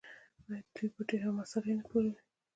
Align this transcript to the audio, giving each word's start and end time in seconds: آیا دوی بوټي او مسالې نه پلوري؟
آیا 0.49 0.59
دوی 0.75 0.87
بوټي 0.93 1.17
او 1.25 1.31
مسالې 1.39 1.73
نه 1.77 1.83
پلوري؟ 1.89 2.13